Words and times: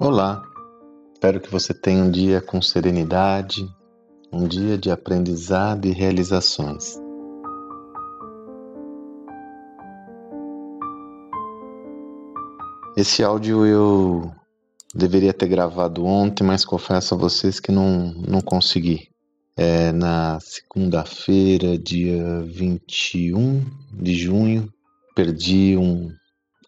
Olá, 0.00 0.42
espero 1.12 1.40
que 1.40 1.48
você 1.48 1.72
tenha 1.72 2.02
um 2.02 2.10
dia 2.10 2.40
com 2.40 2.60
serenidade, 2.60 3.64
um 4.32 4.48
dia 4.48 4.76
de 4.76 4.90
aprendizado 4.90 5.86
e 5.86 5.92
realizações. 5.92 7.00
Esse 12.96 13.22
áudio 13.22 13.64
eu 13.64 14.32
deveria 14.92 15.32
ter 15.32 15.46
gravado 15.46 16.04
ontem, 16.04 16.42
mas 16.42 16.64
confesso 16.64 17.14
a 17.14 17.16
vocês 17.16 17.60
que 17.60 17.70
não, 17.70 18.12
não 18.14 18.40
consegui. 18.40 19.08
É 19.56 19.92
na 19.92 20.40
segunda-feira, 20.40 21.78
dia 21.78 22.42
21 22.42 23.64
de 23.92 24.12
junho, 24.12 24.68
perdi 25.14 25.76
um 25.76 26.10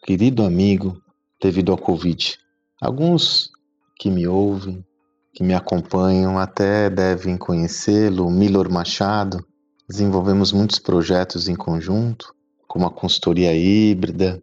querido 0.05 0.45
amigo 0.45 0.97
devido 1.43 1.73
ao 1.73 1.79
Covid. 1.79 2.46
Alguns 2.81 3.51
que 3.99 4.11
me 4.11 4.27
ouvem, 4.27 4.85
que 5.33 5.43
me 5.43 5.55
acompanham, 5.55 6.39
até 6.39 6.91
devem 6.91 7.37
conhecê-lo, 7.39 8.31
Milor 8.31 8.71
Machado. 8.71 9.43
Desenvolvemos 9.89 10.53
muitos 10.53 10.79
projetos 10.79 11.49
em 11.49 11.55
conjunto, 11.55 12.35
como 12.69 12.87
a 12.87 12.91
consultoria 12.91 13.55
híbrida. 13.55 14.43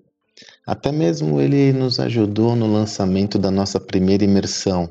Até 0.66 0.92
mesmo 0.92 1.40
ele 1.40 1.72
nos 1.74 2.00
ajudou 2.00 2.56
no 2.56 2.72
lançamento 2.72 3.38
da 3.38 3.52
nossa 3.52 3.80
primeira 3.80 4.24
imersão. 4.24 4.90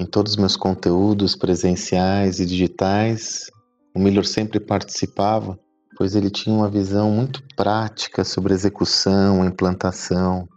Em 0.00 0.06
todos 0.06 0.32
os 0.32 0.38
meus 0.38 0.56
conteúdos 0.56 1.36
presenciais 1.36 2.40
e 2.40 2.46
digitais, 2.46 3.50
o 3.94 3.98
Milor 3.98 4.24
sempre 4.24 4.60
participava, 4.60 5.58
pois 5.96 6.14
ele 6.14 6.30
tinha 6.30 6.54
uma 6.54 6.70
visão 6.70 7.10
muito 7.10 7.42
prática 7.54 8.24
sobre 8.24 8.54
execução, 8.54 9.44
implantação, 9.44 10.48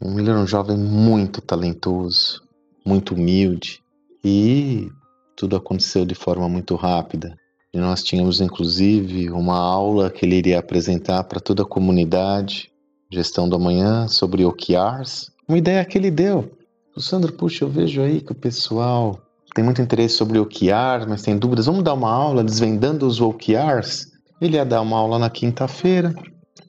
ele 0.00 0.30
era 0.30 0.38
um 0.38 0.46
jovem 0.46 0.76
muito 0.76 1.40
talentoso, 1.40 2.42
muito 2.84 3.14
humilde 3.14 3.80
e 4.24 4.88
tudo 5.36 5.56
aconteceu 5.56 6.04
de 6.04 6.14
forma 6.14 6.48
muito 6.48 6.74
rápida. 6.76 7.36
E 7.72 7.78
nós 7.78 8.02
tínhamos 8.02 8.40
inclusive 8.40 9.30
uma 9.30 9.58
aula 9.58 10.10
que 10.10 10.24
ele 10.24 10.36
iria 10.36 10.58
apresentar 10.58 11.22
para 11.24 11.40
toda 11.40 11.62
a 11.62 11.66
comunidade, 11.66 12.70
gestão 13.12 13.48
do 13.48 13.56
amanhã, 13.56 14.08
sobre 14.08 14.44
OKRs. 14.44 15.30
Uma 15.48 15.58
ideia 15.58 15.84
que 15.84 15.98
ele 15.98 16.10
deu. 16.10 16.50
O 16.96 17.00
Sandro, 17.00 17.32
puxa, 17.32 17.64
eu 17.64 17.68
vejo 17.68 18.00
aí 18.00 18.20
que 18.20 18.32
o 18.32 18.34
pessoal 18.34 19.20
tem 19.54 19.64
muito 19.64 19.82
interesse 19.82 20.14
sobre 20.14 20.38
OKRs, 20.38 21.06
mas 21.08 21.22
tem 21.22 21.36
dúvidas. 21.36 21.66
Vamos 21.66 21.82
dar 21.82 21.94
uma 21.94 22.10
aula 22.10 22.44
desvendando 22.44 23.06
os 23.06 23.20
OKRs? 23.20 24.06
Ele 24.40 24.56
ia 24.56 24.64
dar 24.64 24.80
uma 24.80 24.96
aula 24.96 25.18
na 25.18 25.30
quinta-feira, 25.30 26.14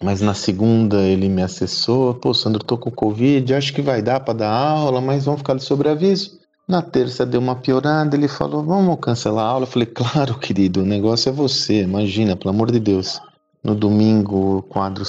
mas 0.02 0.22
na 0.22 0.34
segunda 0.34 1.02
ele 1.02 1.28
me 1.28 1.42
acessou, 1.42 2.14
pô, 2.14 2.34
Sandro, 2.34 2.64
tô 2.64 2.78
com 2.78 2.90
Covid, 2.90 3.54
acho 3.54 3.74
que 3.74 3.82
vai 3.82 4.02
dar 4.02 4.22
para 4.22 4.34
dar 4.34 4.52
aula, 4.52 5.02
mas 5.02 5.26
vamos 5.26 5.42
ficar 5.42 5.56
de 5.56 5.64
sobreaviso. 5.64 6.40
Na 6.68 6.82
terça 6.82 7.26
deu 7.26 7.42
uma 7.42 7.56
piorada, 7.56 8.16
ele 8.16 8.28
falou, 8.28 8.64
vamos 8.64 8.98
cancelar 9.02 9.46
a 9.46 9.50
aula. 9.50 9.64
Eu 9.64 9.70
falei, 9.70 9.88
claro, 9.88 10.38
querido, 10.38 10.82
o 10.82 10.86
negócio 10.86 11.30
é 11.30 11.32
você, 11.32 11.82
imagina, 11.82 12.36
pelo 12.36 12.52
amor 12.52 12.72
de 12.72 12.80
Deus. 12.80 13.20
No 13.62 13.76
domingo 13.76 14.60
o 14.60 14.62
quadro 14.62 15.04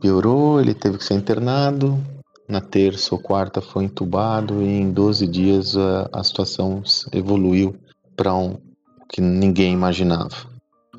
piorou, 0.00 0.60
ele 0.60 0.74
teve 0.74 0.98
que 0.98 1.04
ser 1.04 1.14
internado. 1.14 1.96
Na 2.48 2.60
terça 2.60 3.14
ou 3.14 3.20
quarta 3.20 3.60
foi 3.60 3.84
entubado 3.84 4.60
e 4.60 4.66
em 4.66 4.90
12 4.90 5.26
dias 5.28 5.76
a, 5.76 6.08
a 6.12 6.24
situação 6.24 6.82
evoluiu 7.12 7.76
para 8.16 8.34
um 8.34 8.56
que 9.08 9.20
ninguém 9.20 9.72
imaginava 9.72 10.51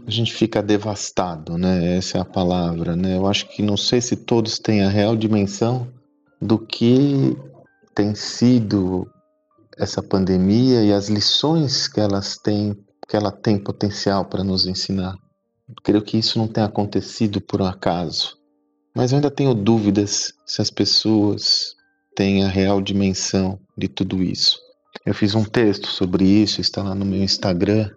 a 0.06 0.12
gente 0.12 0.34
fica 0.34 0.62
devastado, 0.62 1.58
né? 1.58 1.98
Essa 1.98 2.18
é 2.18 2.22
a 2.22 2.26
palavra, 2.26 2.96
né? 2.96 3.16
Eu 3.16 3.28
acho 3.28 3.48
que 3.50 3.62
não 3.62 3.78
sei 3.78 4.02
se 4.02 4.16
todos 4.16 4.60
têm 4.60 4.84
a 4.84 4.90
real 4.90 5.16
dimensão 5.16 5.88
do 6.42 6.60
que 6.60 7.38
tem 7.96 8.14
sido 8.14 9.08
essa 9.78 10.04
pandemia 10.04 10.84
e 10.84 10.92
as 10.92 11.08
lições 11.08 11.88
que 11.88 12.00
elas 12.00 12.38
têm, 12.38 12.78
que 13.08 13.16
ela 13.16 13.32
tem 13.32 13.58
potencial 13.58 14.26
para 14.26 14.44
nos 14.44 14.66
ensinar. 14.66 15.16
Eu 15.68 15.76
creio 15.82 16.04
que 16.04 16.18
isso 16.18 16.38
não 16.38 16.48
tem 16.48 16.64
acontecido 16.64 17.40
por 17.40 17.62
um 17.62 17.66
acaso, 17.66 18.38
mas 18.96 19.12
eu 19.12 19.18
ainda 19.18 19.32
tenho 19.32 19.54
dúvidas 19.54 20.34
se 20.46 20.62
as 20.62 20.70
pessoas 20.70 21.76
têm 22.16 22.44
a 22.44 22.50
real 22.50 22.82
dimensão 22.82 23.60
de 23.78 23.88
tudo 23.88 24.22
isso. 24.22 24.60
Eu 25.06 25.14
fiz 25.14 25.34
um 25.34 25.44
texto 25.44 25.88
sobre 25.88 26.26
isso, 26.26 26.62
está 26.62 26.84
lá 26.84 26.94
no 26.94 27.06
meu 27.06 27.24
Instagram, 27.24 27.90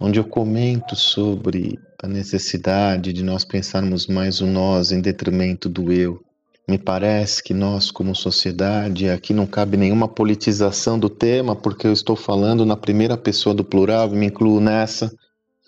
onde 0.00 0.20
eu 0.20 0.24
comento 0.24 0.94
sobre 0.94 1.78
a 2.02 2.06
necessidade 2.06 3.12
de 3.12 3.24
nós 3.24 3.44
pensarmos 3.44 4.06
mais 4.06 4.40
o 4.40 4.46
nós 4.46 4.92
em 4.92 5.00
detrimento 5.00 5.68
do 5.68 5.92
eu. 5.92 6.22
Me 6.68 6.78
parece 6.78 7.42
que 7.42 7.54
nós, 7.54 7.90
como 7.90 8.14
sociedade, 8.14 9.08
aqui 9.08 9.32
não 9.32 9.46
cabe 9.46 9.76
nenhuma 9.76 10.06
politização 10.06 10.98
do 10.98 11.08
tema, 11.08 11.56
porque 11.56 11.86
eu 11.86 11.92
estou 11.92 12.14
falando 12.14 12.66
na 12.66 12.76
primeira 12.76 13.16
pessoa 13.16 13.54
do 13.54 13.64
plural 13.64 14.10
me 14.10 14.26
incluo 14.26 14.60
nessa. 14.60 15.10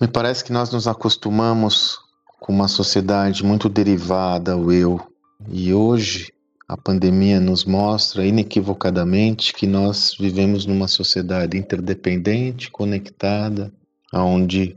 Me 0.00 0.06
parece 0.06 0.44
que 0.44 0.52
nós 0.52 0.70
nos 0.70 0.86
acostumamos 0.86 1.98
com 2.38 2.52
uma 2.52 2.68
sociedade 2.68 3.44
muito 3.44 3.68
derivada 3.68 4.52
ao 4.52 4.70
eu. 4.70 5.00
E 5.48 5.72
hoje 5.72 6.32
a 6.68 6.76
pandemia 6.76 7.40
nos 7.40 7.64
mostra 7.64 8.24
inequivocadamente 8.24 9.54
que 9.54 9.66
nós 9.66 10.14
vivemos 10.20 10.66
numa 10.66 10.86
sociedade 10.86 11.56
interdependente, 11.56 12.70
conectada, 12.70 13.72
onde 14.12 14.76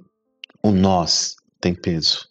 o 0.62 0.72
nós 0.72 1.36
tem 1.60 1.74
peso. 1.74 2.28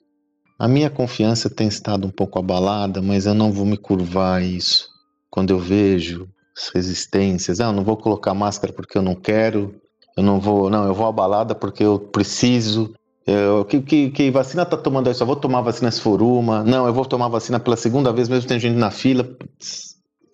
A 0.58 0.68
minha 0.68 0.88
confiança 0.88 1.50
tem 1.50 1.66
estado 1.66 2.06
um 2.06 2.10
pouco 2.10 2.38
abalada, 2.38 3.02
mas 3.02 3.26
eu 3.26 3.34
não 3.34 3.50
vou 3.50 3.66
me 3.66 3.76
curvar 3.76 4.38
a 4.38 4.44
isso. 4.44 4.88
Quando 5.28 5.50
eu 5.50 5.58
vejo 5.58 6.28
as 6.56 6.68
resistências, 6.68 7.60
ah, 7.60 7.66
eu 7.66 7.72
não 7.72 7.82
vou 7.82 7.96
colocar 7.96 8.34
máscara 8.34 8.72
porque 8.72 8.96
eu 8.96 9.02
não 9.02 9.14
quero, 9.14 9.74
eu 10.16 10.22
não 10.22 10.38
vou, 10.38 10.70
não, 10.70 10.86
eu 10.86 10.94
vou 10.94 11.06
abalada 11.06 11.54
porque 11.54 11.82
eu 11.82 11.98
preciso. 11.98 12.94
Eu, 13.26 13.64
que, 13.64 13.80
que, 13.80 14.10
que 14.10 14.30
vacina 14.30 14.64
tá 14.64 14.76
tomando 14.76 15.08
aí? 15.08 15.14
Só 15.14 15.24
vou 15.24 15.36
tomar 15.36 15.62
vacina 15.62 15.90
se 15.90 16.00
for 16.00 16.22
uma. 16.22 16.62
Não, 16.62 16.86
eu 16.86 16.92
vou 16.92 17.04
tomar 17.04 17.28
vacina 17.28 17.58
pela 17.58 17.76
segunda 17.76 18.12
vez, 18.12 18.28
mesmo 18.28 18.48
tem 18.48 18.60
gente 18.60 18.76
na 18.76 18.90
fila. 18.90 19.28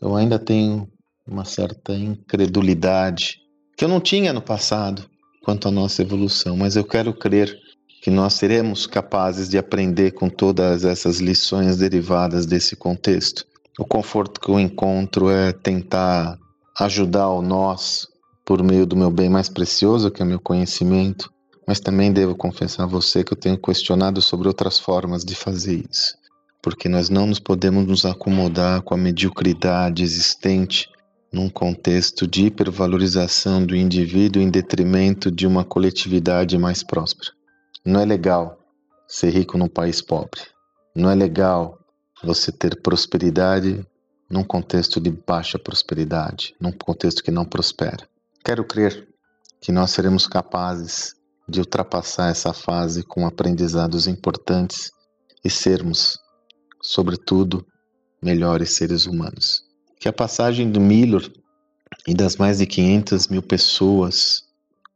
Eu 0.00 0.14
ainda 0.14 0.38
tenho 0.38 0.88
uma 1.26 1.44
certa 1.44 1.94
incredulidade 1.94 3.38
que 3.76 3.84
eu 3.84 3.88
não 3.88 4.00
tinha 4.00 4.32
no 4.32 4.42
passado 4.42 5.08
quanto 5.48 5.66
à 5.66 5.70
nossa 5.70 6.02
evolução, 6.02 6.58
mas 6.58 6.76
eu 6.76 6.84
quero 6.84 7.10
crer 7.10 7.58
que 8.02 8.10
nós 8.10 8.34
seremos 8.34 8.86
capazes 8.86 9.48
de 9.48 9.56
aprender 9.56 10.10
com 10.10 10.28
todas 10.28 10.84
essas 10.84 11.20
lições 11.20 11.78
derivadas 11.78 12.44
desse 12.44 12.76
contexto. 12.76 13.46
O 13.78 13.84
conforto 13.86 14.42
que 14.42 14.50
eu 14.50 14.60
encontro 14.60 15.30
é 15.30 15.50
tentar 15.50 16.36
ajudar 16.78 17.30
o 17.30 17.40
nós 17.40 18.06
por 18.44 18.62
meio 18.62 18.84
do 18.84 18.94
meu 18.94 19.10
bem 19.10 19.30
mais 19.30 19.48
precioso, 19.48 20.10
que 20.10 20.20
é 20.20 20.24
meu 20.26 20.38
conhecimento, 20.38 21.32
mas 21.66 21.80
também 21.80 22.12
devo 22.12 22.36
confessar 22.36 22.82
a 22.82 22.86
você 22.86 23.24
que 23.24 23.32
eu 23.32 23.38
tenho 23.38 23.56
questionado 23.56 24.20
sobre 24.20 24.48
outras 24.48 24.78
formas 24.78 25.24
de 25.24 25.34
fazer 25.34 25.82
isso, 25.90 26.14
porque 26.62 26.90
nós 26.90 27.08
não 27.08 27.26
nos 27.26 27.38
podemos 27.38 27.86
nos 27.86 28.04
acomodar 28.04 28.82
com 28.82 28.92
a 28.92 28.98
mediocridade 28.98 30.02
existente 30.02 30.90
num 31.32 31.48
contexto 31.48 32.26
de 32.26 32.46
hipervalorização 32.46 33.64
do 33.64 33.76
indivíduo 33.76 34.42
em 34.42 34.50
detrimento 34.50 35.30
de 35.30 35.46
uma 35.46 35.64
coletividade 35.64 36.56
mais 36.56 36.82
próspera. 36.82 37.30
Não 37.84 38.00
é 38.00 38.04
legal 38.04 38.58
ser 39.06 39.30
rico 39.30 39.58
num 39.58 39.68
país 39.68 40.00
pobre. 40.00 40.40
Não 40.94 41.10
é 41.10 41.14
legal 41.14 41.78
você 42.22 42.50
ter 42.50 42.80
prosperidade 42.80 43.86
num 44.30 44.42
contexto 44.42 45.00
de 45.00 45.10
baixa 45.10 45.58
prosperidade, 45.58 46.54
num 46.60 46.72
contexto 46.72 47.22
que 47.22 47.30
não 47.30 47.44
prospera. 47.44 48.08
Quero 48.44 48.64
crer 48.64 49.06
que 49.60 49.70
nós 49.70 49.90
seremos 49.90 50.26
capazes 50.26 51.14
de 51.48 51.60
ultrapassar 51.60 52.30
essa 52.30 52.52
fase 52.52 53.02
com 53.02 53.26
aprendizados 53.26 54.06
importantes 54.06 54.90
e 55.44 55.50
sermos, 55.50 56.18
sobretudo, 56.82 57.64
melhores 58.22 58.74
seres 58.74 59.06
humanos 59.06 59.67
que 59.98 60.08
a 60.08 60.12
passagem 60.12 60.70
do 60.70 60.80
Miller 60.80 61.30
e 62.06 62.14
das 62.14 62.36
mais 62.36 62.58
de 62.58 62.66
500 62.66 63.28
mil 63.28 63.42
pessoas 63.42 64.44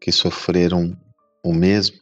que 0.01 0.13
sofreram 0.13 0.97
o 1.43 1.53
mesmo 1.53 1.97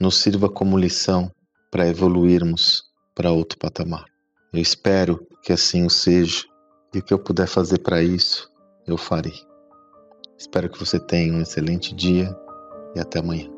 nos 0.00 0.16
sirva 0.16 0.48
como 0.48 0.78
lição 0.78 1.30
para 1.70 1.88
evoluirmos 1.88 2.84
para 3.14 3.32
outro 3.32 3.58
patamar. 3.58 4.04
Eu 4.52 4.60
espero 4.60 5.26
que 5.42 5.52
assim 5.52 5.84
o 5.84 5.90
seja 5.90 6.44
e 6.94 6.98
o 6.98 7.02
que 7.02 7.12
eu 7.12 7.18
puder 7.18 7.46
fazer 7.46 7.78
para 7.78 8.02
isso, 8.02 8.50
eu 8.86 8.96
farei. 8.96 9.34
Espero 10.38 10.68
que 10.68 10.78
você 10.78 10.98
tenha 10.98 11.32
um 11.32 11.40
excelente 11.40 11.94
dia 11.94 12.34
e 12.94 13.00
até 13.00 13.18
amanhã. 13.18 13.55